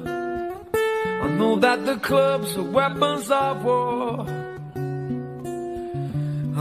I 1.24 1.28
know 1.38 1.56
that 1.56 1.84
the 1.84 1.96
clubs 1.96 2.56
are 2.56 2.62
weapons 2.62 3.28
of 3.32 3.64
war. 3.64 4.03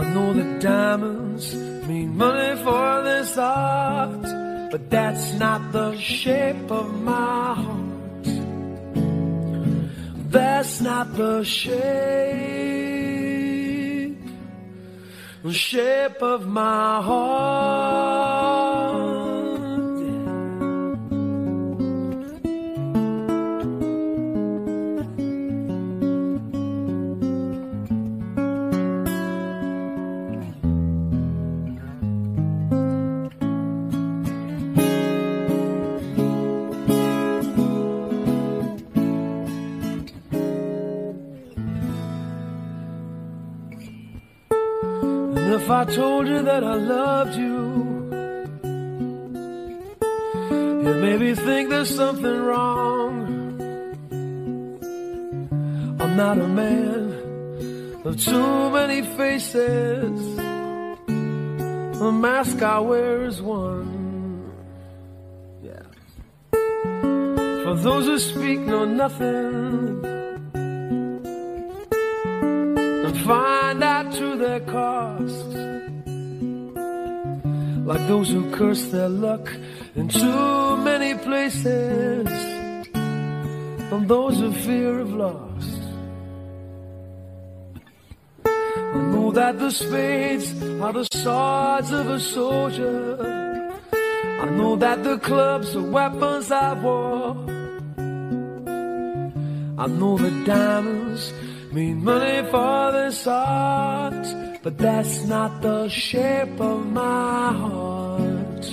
I 0.04 0.14
know 0.14 0.34
that 0.34 0.60
diamonds 0.60 1.56
mean 1.88 2.18
money 2.18 2.62
for 2.62 3.04
this 3.04 3.38
art, 3.38 4.22
but 4.70 4.90
that's 4.90 5.34
not 5.36 5.72
the 5.72 5.96
shape 5.98 6.70
of 6.70 7.02
my 7.02 7.54
heart. 7.64 8.26
That's 10.30 10.82
not 10.82 11.16
the 11.16 11.44
shape, 11.44 11.78
the 15.44 15.54
shape 15.54 16.22
of 16.22 16.48
my 16.48 17.02
heart. 17.02 18.43
If 45.64 45.70
I 45.70 45.86
told 45.86 46.28
you 46.28 46.42
that 46.42 46.62
I 46.62 46.76
loved 46.76 47.36
you, 47.38 47.62
you 50.84 50.94
maybe 51.06 51.34
think 51.36 51.70
there's 51.70 51.96
something 51.96 52.38
wrong. 52.50 53.08
I'm 56.02 56.18
not 56.18 56.38
a 56.38 56.48
man 56.48 57.04
of 58.04 58.22
too 58.22 58.70
many 58.72 59.04
faces. 59.16 60.36
The 62.02 62.12
mask 62.12 62.62
I 62.62 62.80
wear 62.80 63.24
is 63.24 63.42
one. 63.42 64.52
Yeah. 65.64 65.86
For 67.64 67.76
those 67.76 68.06
who 68.08 68.20
speak 68.20 68.60
know 68.60 68.84
nothing 68.84 70.13
find 73.14 73.84
out 73.84 74.14
to 74.14 74.36
their 74.38 74.60
cost. 74.62 75.50
Like 77.86 78.08
those 78.08 78.30
who 78.30 78.50
curse 78.52 78.86
their 78.86 79.10
luck 79.10 79.50
in 79.96 80.08
too 80.08 80.78
many 80.78 81.16
places, 81.16 82.28
and 82.94 84.08
those 84.08 84.40
who 84.40 84.52
fear 84.54 85.00
of 85.00 85.14
loss. 85.14 85.66
I 88.46 89.00
know 89.12 89.32
that 89.32 89.60
the 89.60 89.72
spades 89.72 90.54
are 90.82 90.94
the 90.94 91.08
swords 91.14 91.92
of 91.92 92.10
a 92.10 92.20
soldier. 92.20 93.18
I 94.42 94.50
know 94.50 94.76
that 94.76 95.04
the 95.04 95.18
clubs 95.18 95.76
are 95.76 95.82
weapons 95.82 96.52
of 96.52 96.84
war. 96.84 97.63
I 99.76 99.88
know 99.88 100.18
the 100.20 100.30
diamonds 100.46 101.34
mean 101.72 102.04
money 102.04 102.44
for 102.52 102.92
this 102.92 103.26
art, 103.26 104.28
but 104.62 104.78
that's 104.78 105.26
not 105.26 105.64
the 105.64 105.90
shape 105.90 106.62
of 106.62 106.86
my 106.86 107.52
heart. 107.54 108.66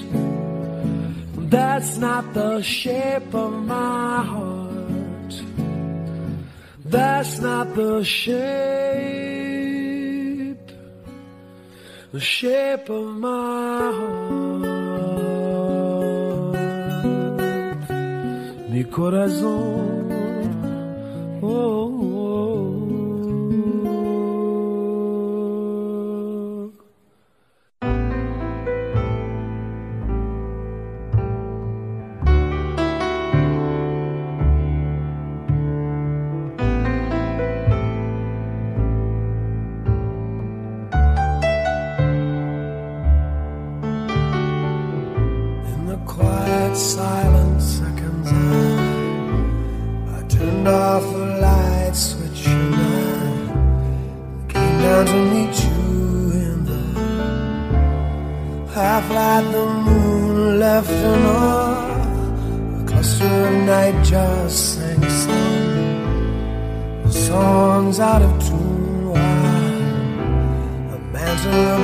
That's 1.48 1.96
not 1.96 2.34
the 2.34 2.60
shape 2.60 3.34
of 3.34 3.52
my 3.64 4.22
heart. 4.22 5.42
That's 6.84 7.38
not 7.38 7.74
the 7.74 8.04
shape, 8.04 8.30
the 12.12 12.20
shape 12.20 12.90
of 12.90 13.06
my 13.16 13.92
heart. 13.98 14.40
Mi 18.68 18.84
corazón. 18.84 19.99
Oh. 21.42 21.99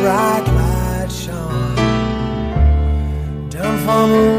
bright 0.06 0.46
light 0.54 1.10
shone 1.10 1.74
down 3.50 3.76
from 3.84 4.35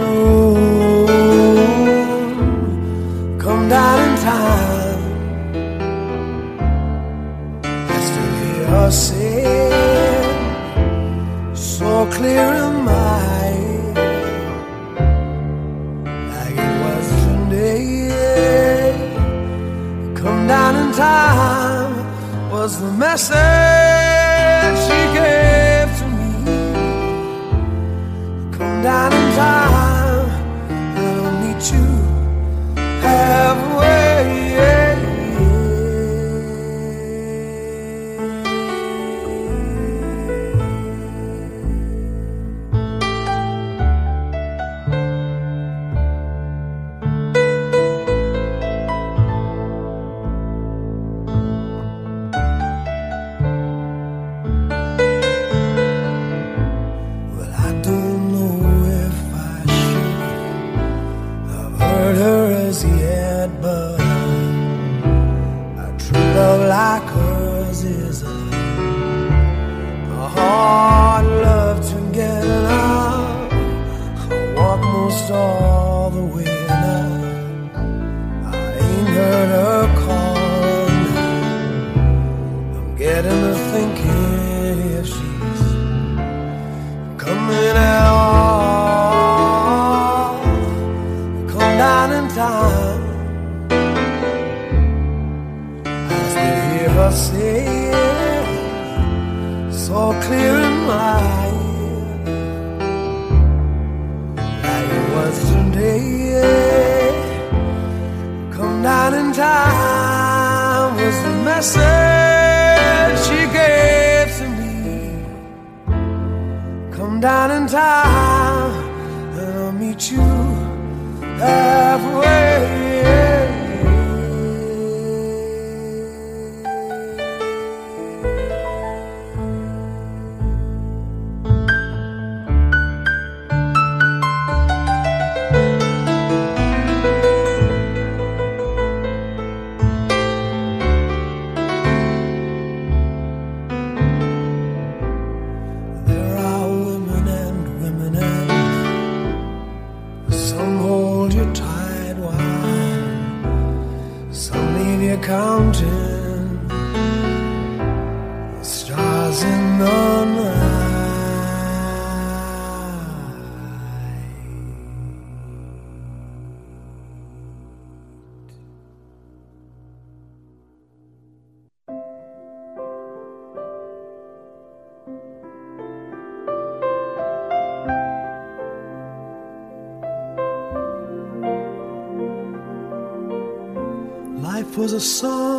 was 184.87 184.93
a 184.93 184.99
song. 185.01 185.56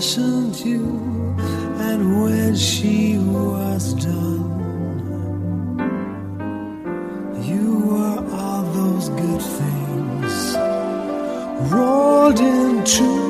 Listened 0.00 0.54
to, 0.54 0.76
and 1.78 2.22
when 2.22 2.56
she 2.56 3.18
was 3.18 3.92
done, 3.92 4.48
you 7.42 7.80
were 7.80 8.24
all 8.32 8.62
those 8.62 9.10
good 9.10 9.42
things 9.42 10.56
rolled 11.70 12.40
into. 12.40 13.29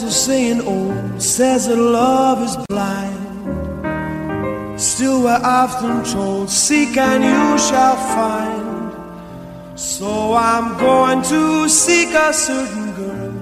There's 0.00 0.14
a 0.14 0.18
saying 0.18 0.62
old 0.62 1.20
says 1.20 1.68
that 1.68 1.76
love 1.76 2.42
is 2.42 2.56
blind. 2.70 3.20
Still, 4.80 5.24
we're 5.24 5.42
often 5.44 6.02
told, 6.10 6.48
Seek 6.48 6.96
and 6.96 7.22
you 7.22 7.58
shall 7.58 7.96
find. 8.16 8.94
So 9.78 10.32
I'm 10.32 10.78
going 10.78 11.20
to 11.24 11.68
seek 11.68 12.14
a 12.14 12.32
certain 12.32 12.94
girl 12.94 13.34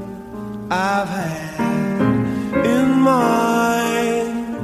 I've 0.69 1.07
had 1.07 1.61
in 2.67 2.91
mind. 2.91 4.57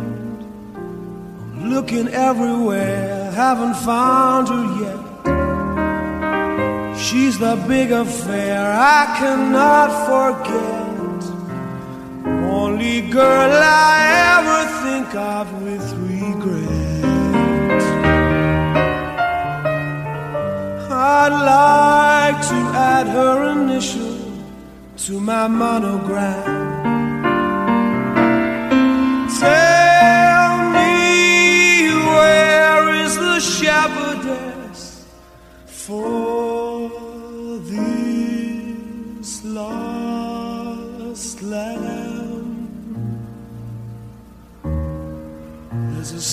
I'm 1.55 1.70
looking 1.70 2.09
everywhere, 2.09 3.30
haven't 3.30 3.76
found 3.76 4.49
her 4.49 4.66
yet. 4.82 4.99
She's 6.99 7.38
the 7.38 7.55
big 7.68 7.92
affair 7.92 8.72
I 8.72 9.14
cannot 9.16 9.90
forget 10.09 10.84
girl 13.14 13.52
I 13.52 13.96
ever 14.34 14.60
think 14.82 15.14
of 15.14 15.46
with 15.62 15.86
regret. 16.10 17.04
I'd 20.90 21.36
like 21.54 22.38
to 22.50 22.58
add 22.92 23.06
her 23.06 23.36
initial 23.52 24.18
to 25.04 25.20
my 25.20 25.46
monogram. 25.46 26.42
Tell 29.38 30.54
me 30.76 31.94
where 32.16 32.84
is 33.04 33.14
the 33.16 33.38
shepherdess 33.38 35.04
for 35.66 36.53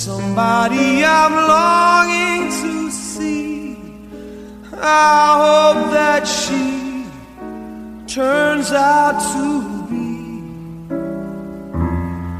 somebody 0.05 1.05
I'm 1.05 1.33
longing 1.55 2.49
to 2.61 2.89
see. 2.89 3.77
I 4.73 5.25
hope 5.45 5.91
that 5.91 6.23
she 6.25 7.05
turns 8.07 8.71
out 8.71 9.17
to 9.33 9.47
be 9.91 10.09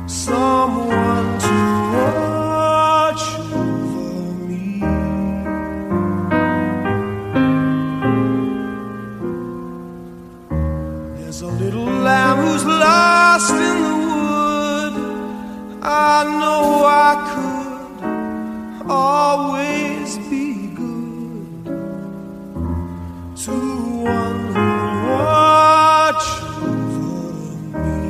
someone 0.07 1.29
to 1.47 1.59
watch 1.93 3.25
over 3.53 4.23
me. 4.49 4.81
There's 11.15 11.41
a 11.43 11.51
little 11.63 11.91
lamb 12.07 12.37
who's 12.43 12.65
lost 12.65 13.53
in 13.53 13.75
the 13.85 13.95
wood. 14.07 14.93
I 15.83 16.23
know 16.23 16.85
I 16.85 17.11
could 17.29 17.50
always 18.91 20.17
be 20.29 20.67
good 20.75 21.65
to 23.43 23.55
one 24.03 24.39
who 24.53 24.67
watch 25.07 26.25
over 26.67 27.53
me. 27.83 28.01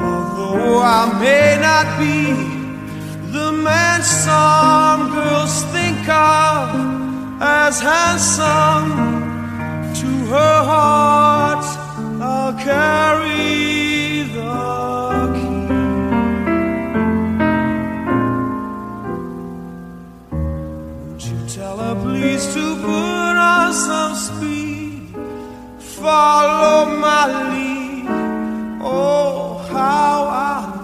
Although 0.00 0.80
I 0.80 1.02
may 1.20 1.58
not 1.68 1.86
be 2.00 2.18
the 3.36 3.52
man 3.52 4.02
some 4.02 5.10
girls 5.12 5.54
think 5.74 6.08
of 6.08 6.64
as 7.42 7.80
handsome, 7.80 8.90
to 10.00 10.08
her 10.32 10.58
heart 10.70 11.64
I'll 12.22 12.54
carry 12.54 13.67
some 23.72 24.14
speed? 24.14 25.14
Follow 25.78 26.96
my 26.96 27.26
lead. 27.50 28.06
Oh, 28.80 29.58
how 29.70 30.24
I 30.24 30.77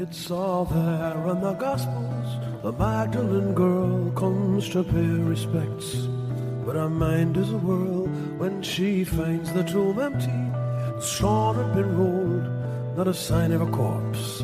It's 0.00 0.30
all 0.30 0.64
there 0.64 1.26
in 1.28 1.40
the 1.40 1.54
Gospels. 1.54 2.62
The 2.62 2.70
Magdalene 2.70 3.52
girl 3.52 4.12
comes 4.12 4.68
to 4.68 4.84
pay 4.84 5.10
respects. 5.32 6.06
But 6.64 6.76
her 6.76 6.88
mind 6.88 7.36
is 7.36 7.50
a 7.50 7.58
whirl 7.58 8.06
when 8.38 8.62
she 8.62 9.02
finds 9.02 9.52
the 9.52 9.64
tomb 9.64 9.98
empty. 9.98 10.40
The 10.94 11.00
stone 11.00 11.56
had 11.56 11.74
been 11.74 11.98
rolled, 11.98 12.96
not 12.96 13.08
a 13.08 13.12
sign 13.12 13.50
of 13.50 13.60
a 13.60 13.66
corpse. 13.72 14.42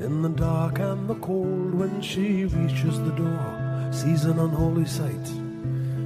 In 0.00 0.22
the 0.22 0.30
dark 0.30 0.78
and 0.78 1.06
the 1.06 1.16
cold, 1.16 1.74
when 1.74 2.00
she 2.00 2.46
reaches 2.46 2.98
the 2.98 3.10
door, 3.10 3.90
sees 3.92 4.24
an 4.24 4.38
unholy 4.38 4.86
sight. 4.86 5.28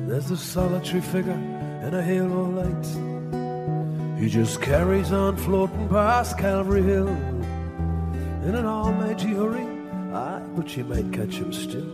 There's 0.09 0.33
a 0.33 0.37
solitary 0.37 1.01
figure 1.01 1.41
in 1.87 1.95
a 1.95 2.03
halo 2.03 2.43
light. 2.59 4.21
He 4.21 4.29
just 4.29 4.61
carries 4.61 5.13
on 5.13 5.37
floating 5.37 5.89
past 5.89 6.39
Calvary 6.39 6.83
Hill 6.83 7.30
in 8.51 8.57
an 8.57 8.67
almighty 8.67 9.29
hurry. 9.29 9.65
Aye, 10.13 10.43
but 10.57 10.77
you 10.77 10.83
might 10.83 11.13
catch 11.13 11.35
him 11.35 11.53
still. 11.53 11.93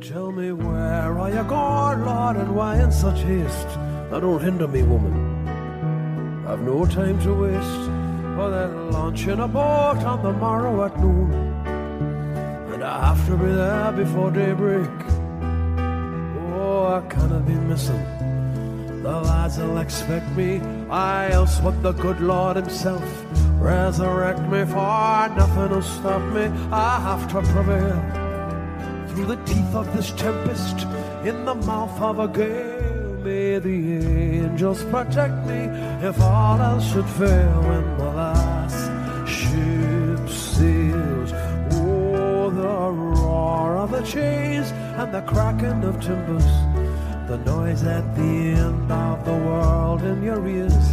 Tell 0.00 0.30
me 0.30 0.52
where 0.52 1.18
are 1.18 1.30
you 1.30 1.42
going, 1.42 2.04
Lord, 2.04 2.36
and 2.36 2.54
why 2.54 2.80
in 2.80 2.92
such 2.92 3.22
haste? 3.22 3.70
Now 4.10 4.20
don't 4.20 4.40
hinder 4.40 4.68
me, 4.68 4.82
woman. 4.84 5.16
I've 6.46 6.60
no 6.60 6.86
time 6.86 7.20
to 7.24 7.34
waste, 7.34 7.84
for 8.36 8.50
they're 8.50 8.68
launching 8.98 9.40
a 9.40 9.48
boat 9.48 9.98
on 10.12 10.22
the 10.22 10.32
morrow 10.32 10.84
at 10.84 10.96
noon, 11.00 11.32
and 12.72 12.84
I 12.84 13.08
have 13.08 13.26
to 13.26 13.36
be 13.36 13.50
there 13.50 13.90
before 13.92 14.30
daybreak. 14.30 14.96
Oh, 16.54 16.86
I 16.98 17.00
cannot 17.10 17.44
be 17.48 17.54
missing. 17.54 18.04
The 19.02 19.20
lads 19.22 19.58
will 19.58 19.78
expect 19.78 20.30
me, 20.36 20.60
I 20.88 21.32
else 21.32 21.60
what 21.60 21.82
the 21.82 21.92
good 21.92 22.20
Lord 22.20 22.56
Himself 22.56 23.27
resurrect 23.68 24.40
me 24.52 24.64
for 24.64 25.28
nothing 25.40 25.70
will 25.70 25.82
stop 25.82 26.22
me. 26.36 26.44
I 26.72 26.92
have 27.08 27.24
to 27.32 27.38
prevail 27.52 28.00
through 29.08 29.26
the 29.26 29.40
teeth 29.44 29.74
of 29.74 29.86
this 29.94 30.10
tempest, 30.12 30.78
in 31.28 31.44
the 31.44 31.54
mouth 31.54 32.00
of 32.00 32.18
a 32.18 32.28
gale. 32.28 32.78
May 33.24 33.58
the 33.58 33.78
angels 34.44 34.84
protect 34.84 35.36
me 35.50 35.60
if 36.08 36.16
all 36.20 36.58
else 36.70 36.86
should 36.90 37.10
fail 37.20 37.56
when 37.68 37.84
the 37.98 38.10
last 38.22 38.84
ship 39.36 40.22
sails. 40.28 41.30
Oh, 41.72 42.50
the 42.62 42.78
roar 43.02 43.76
of 43.76 43.90
the 43.90 44.02
chains 44.02 44.68
and 45.00 45.12
the 45.12 45.22
cracking 45.32 45.82
of 45.90 45.94
timbers. 46.00 46.48
The 47.28 47.38
noise 47.44 47.82
at 47.82 48.06
the 48.16 48.32
end 48.64 48.90
of 48.90 49.16
the 49.26 49.38
world 49.48 50.00
in 50.02 50.22
your 50.22 50.42
ears 50.48 50.86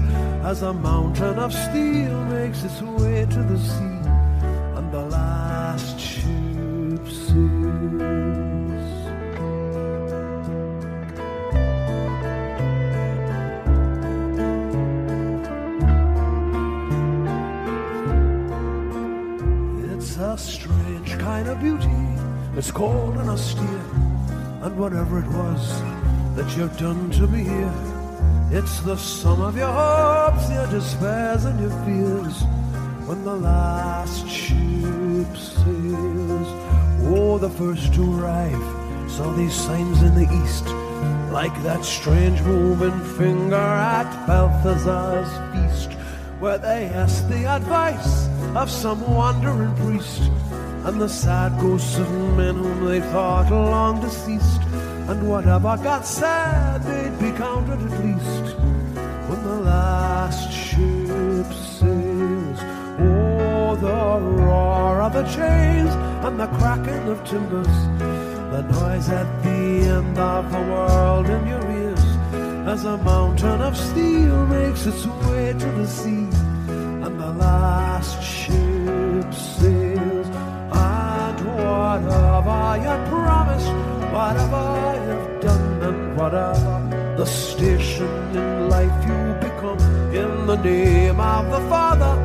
as 0.45 0.61
a 0.61 0.71
mountain 0.71 1.39
of 1.39 1.51
steel 1.51 2.23
makes 2.25 2.63
its 2.63 2.79
way 2.79 3.25
to 3.25 3.41
the 3.41 3.57
sea 3.57 4.01
and 4.77 4.91
the 4.93 5.01
last 5.01 5.99
ship 5.99 7.07
sails. 7.07 7.41
It's 19.91 20.17
a 20.17 20.37
strange 20.37 21.17
kind 21.17 21.47
of 21.47 21.59
beauty. 21.59 21.89
It's 22.55 22.69
cold 22.69 23.15
and 23.17 23.31
austere, 23.31 23.85
and 24.61 24.77
whatever 24.77 25.17
it 25.17 25.27
was 25.27 25.81
that 26.35 26.55
you've 26.55 26.77
done 26.77 27.09
to 27.11 27.25
me 27.25 27.43
here, 27.43 27.94
it's 28.51 28.79
the 28.81 28.95
sum 28.95 29.41
of 29.41 29.57
your 29.57 29.71
hopes, 29.71 30.49
your 30.49 30.67
despairs, 30.67 31.45
and 31.45 31.59
your 31.59 31.71
fears. 31.85 32.43
when 33.07 33.23
the 33.23 33.35
last 33.35 34.27
ship 34.27 35.29
sails. 35.37 36.49
Oh, 37.07 37.37
the 37.37 37.49
first 37.49 37.93
to 37.93 38.01
arrive 38.19 38.85
saw 39.11 39.31
these 39.33 39.53
signs 39.53 40.01
in 40.01 40.15
the 40.15 40.27
east, 40.43 40.65
like 41.31 41.55
that 41.61 41.85
strange 41.85 42.41
moving 42.41 42.99
finger 43.15 43.55
at 43.55 44.09
Belshazzar's 44.25 45.31
feast, 45.53 45.93
where 46.39 46.57
they 46.57 46.85
asked 46.87 47.29
the 47.29 47.45
advice 47.45 48.27
of 48.55 48.71
some 48.71 48.99
wandering 49.13 49.75
priest, 49.75 50.21
and 50.85 50.99
the 50.99 51.09
sad 51.09 51.59
ghosts 51.61 51.97
of 51.97 52.09
men 52.35 52.55
whom 52.55 52.85
they 52.85 53.01
thought 53.01 53.51
long 53.51 54.01
deceased, 54.01 54.64
and 55.07 55.29
whatever 55.29 55.77
got 55.77 56.05
said, 56.05 56.81
they'd 56.83 57.19
be 57.19 57.31
counted 57.37 57.79
at 57.79 58.03
least 58.03 58.57
when 59.29 59.43
the 59.43 59.59
last 59.61 60.51
ship 60.51 61.47
sails. 61.53 62.59
Oh, 62.99 63.75
the 63.75 64.19
roar 64.43 65.01
of 65.01 65.13
the 65.13 65.23
chains 65.23 65.91
and 66.25 66.39
the 66.39 66.47
cracking 66.57 67.07
of 67.09 67.23
timbers, 67.23 67.75
the 68.53 68.61
noise 68.71 69.09
at 69.09 69.43
the 69.43 69.89
end 69.97 70.17
of 70.17 70.51
the 70.51 70.61
world 70.71 71.29
in 71.29 71.47
your 71.47 71.71
ears, 71.71 72.05
as 72.67 72.85
a 72.85 72.97
mountain 72.97 73.61
of 73.61 73.77
steel 73.77 74.45
makes 74.47 74.87
its 74.87 75.05
way 75.05 75.53
to 75.53 75.65
the 75.79 75.87
sea, 75.87 76.27
and 77.05 77.19
the 77.19 77.31
last 77.33 78.23
ship 78.23 79.33
sails. 79.33 80.27
And 80.71 81.39
whatever 81.45 82.77
you 82.85 82.95
promised, 83.09 83.71
whatever 84.11 84.94
the 86.31 87.25
station 87.25 88.35
in 88.35 88.69
life 88.69 89.05
you 89.05 89.35
become, 89.39 89.77
in 90.11 90.47
the 90.47 90.55
name 90.55 91.19
of 91.19 91.51
the 91.51 91.59
Father, 91.69 92.15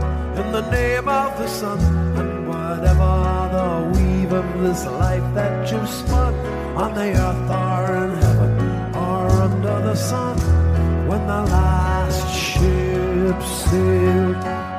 in 0.41 0.53
the 0.53 0.63
name 0.71 1.07
of 1.07 1.37
the 1.39 1.47
Son, 1.47 1.79
and 2.17 2.49
whatever 2.49 3.13
the 3.53 3.99
weave 3.99 4.33
of 4.33 4.61
this 4.63 4.87
life 4.87 5.35
that 5.35 5.71
you've 5.71 5.89
spun 5.89 6.35
on 6.77 6.95
the 6.95 7.13
earth 7.13 7.51
or 7.51 7.97
in 8.05 8.17
heaven 8.23 8.95
or 8.95 9.29
under 9.43 9.81
the 9.83 9.95
sun, 9.95 10.39
when 11.07 11.27
the 11.27 11.43
last 11.53 12.27
ship 12.35 13.43
sailed, 13.43 14.37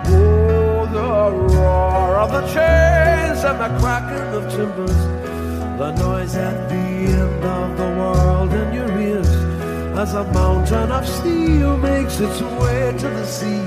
oh, 0.07 0.87
the 0.91 1.53
roar 1.53 2.17
of 2.17 2.31
the 2.31 2.41
chains 2.47 3.43
and 3.43 3.59
the 3.59 3.69
cracking 3.79 4.33
of 4.33 4.51
timbers, 4.51 5.20
the 5.77 5.91
noise 5.91 6.35
at 6.35 6.69
the 6.69 6.75
end 6.75 7.43
of 7.43 7.77
the 7.77 7.89
world 7.99 8.53
in 8.53 8.73
your 8.73 8.99
ears 8.99 9.27
as 9.97 10.13
a 10.13 10.23
mountain 10.33 10.91
of 10.91 11.07
steel 11.07 11.77
makes 11.77 12.19
its 12.19 12.41
way 12.41 12.93
to 12.97 13.07
the 13.09 13.25
sea, 13.25 13.63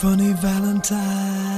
funny 0.00 0.32
Valentine, 0.32 1.49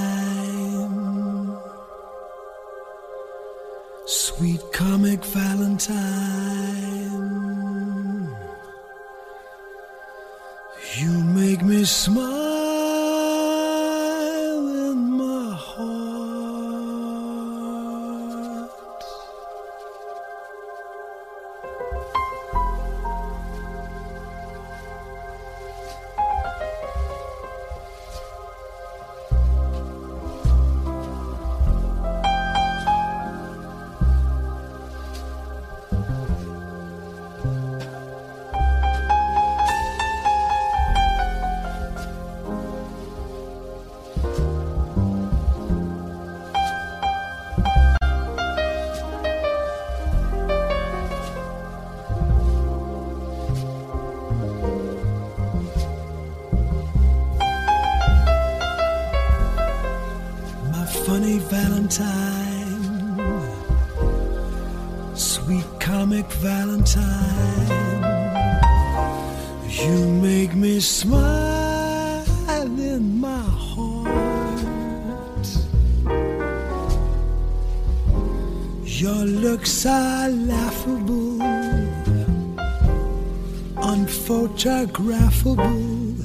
unphotographable. 84.65 86.19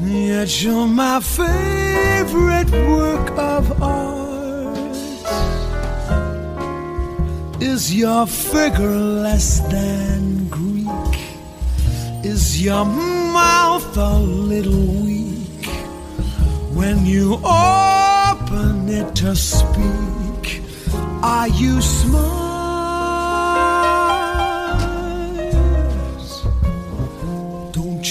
Yet 0.00 0.62
you're 0.62 0.86
my 0.86 1.20
favorite 1.20 2.70
work 2.70 3.30
of 3.38 3.82
art. 3.82 4.96
Is 7.60 7.94
your 7.94 8.26
figure 8.26 8.96
less 8.96 9.60
than 9.70 10.48
Greek? 10.48 10.86
Is 12.24 12.62
your 12.62 12.84
mouth 12.84 13.96
a 13.96 14.18
little 14.18 14.86
weak 15.04 15.66
when 16.72 17.06
you 17.06 17.34
open 17.44 18.88
it 18.88 19.14
to 19.16 19.36
speak? 19.36 20.62
Are 21.22 21.48
you 21.48 21.80
smart? 21.80 22.45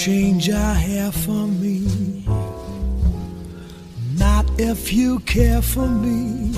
Change 0.06 0.48
your 0.48 0.74
hair 0.86 1.12
for 1.12 1.48
me. 1.48 1.82
Not 4.20 4.46
if 4.60 4.94
you 4.94 5.18
care 5.22 5.64
for 5.64 5.88
me. 5.88 6.54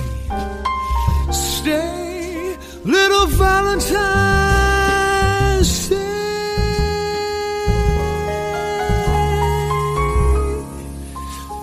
Stay, 1.31 2.57
little 2.83 3.27
Valentine. 3.27 4.03
Stay. 5.63 5.95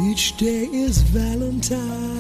Each 0.08 0.34
day 0.38 0.64
is 0.72 1.02
Valentine's 1.02 2.13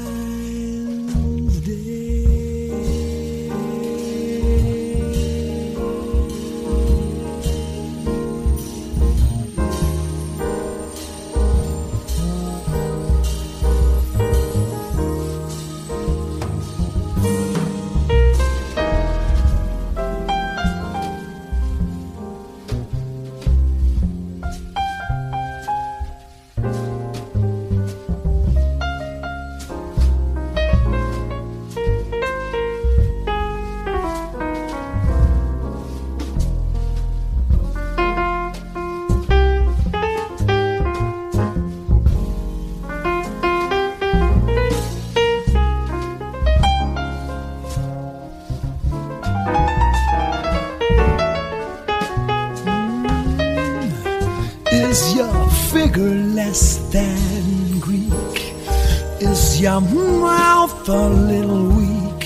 your 59.74 59.90
mouth 60.20 60.88
a 60.88 61.08
little 61.08 61.66
weak 61.70 62.24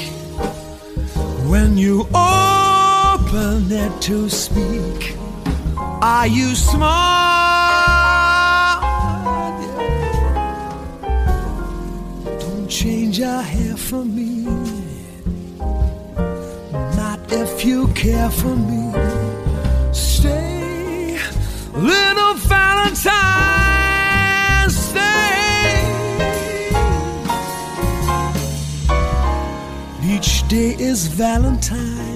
when 1.50 1.78
you 1.78 2.06
open 2.14 3.72
it 3.72 4.02
to 4.02 4.28
speak. 4.28 5.16
Are 6.02 6.26
you 6.26 6.54
smart? 6.54 6.82
Don't 12.38 12.68
change 12.68 13.18
your 13.18 13.40
hair 13.40 13.76
for 13.78 14.04
me. 14.04 14.44
Not 17.00 17.32
if 17.32 17.64
you 17.64 17.88
care 17.94 18.30
for 18.30 18.54
me. 18.68 18.92
Stay, 19.92 21.18
little 21.72 22.17
Each 30.58 30.76
day 30.76 30.84
is 30.84 31.06
Valentine's 31.06 32.07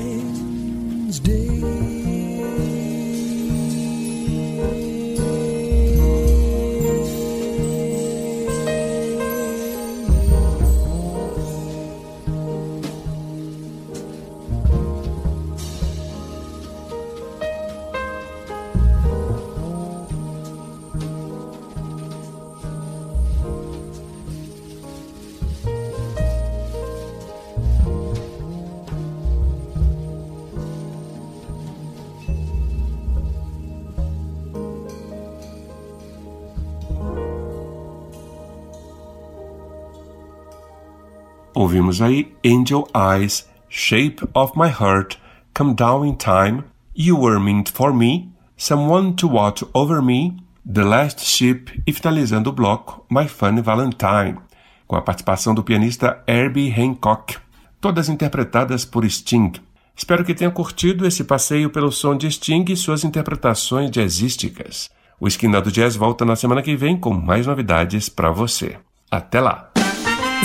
Ouvimos 41.92 42.00
aí 42.00 42.32
Angel 42.46 42.88
Eyes, 42.94 43.46
Shape 43.68 44.26
of 44.32 44.58
My 44.58 44.68
Heart, 44.68 45.18
Come 45.54 45.74
Down 45.74 46.06
in 46.06 46.14
Time, 46.14 46.64
You 46.96 47.20
Were 47.20 47.38
Meant 47.38 47.70
for 47.70 47.92
Me, 47.92 48.30
Someone 48.56 49.12
to 49.12 49.28
Watch 49.28 49.62
Over 49.74 50.00
Me, 50.00 50.34
The 50.64 50.84
Last 50.84 51.22
Ship 51.22 51.64
e 51.86 51.92
finalizando 51.92 52.48
o 52.48 52.52
bloco 52.52 53.04
My 53.10 53.28
Funny 53.28 53.60
Valentine, 53.60 54.38
com 54.86 54.96
a 54.96 55.02
participação 55.02 55.54
do 55.54 55.62
pianista 55.62 56.22
Herbie 56.26 56.72
Hancock, 56.72 57.36
todas 57.78 58.08
interpretadas 58.08 58.86
por 58.86 59.04
Sting. 59.04 59.52
Espero 59.94 60.24
que 60.24 60.34
tenha 60.34 60.50
curtido 60.50 61.06
esse 61.06 61.24
passeio 61.24 61.68
pelo 61.68 61.92
som 61.92 62.16
de 62.16 62.30
Sting 62.30 62.64
e 62.70 62.76
suas 62.76 63.04
interpretações 63.04 63.90
jazzísticas. 63.90 64.90
O 65.20 65.28
Esquina 65.28 65.60
do 65.60 65.70
Jazz 65.70 65.94
volta 65.94 66.24
na 66.24 66.36
semana 66.36 66.62
que 66.62 66.74
vem 66.74 66.96
com 66.96 67.12
mais 67.12 67.46
novidades 67.46 68.08
para 68.08 68.30
você. 68.30 68.78
Até 69.10 69.42
lá! 69.42 69.70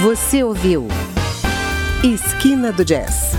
Você 0.02 0.44
ouviu 0.44 0.90
Esquina 2.04 2.72
do 2.72 2.86
Jazz 2.86 3.32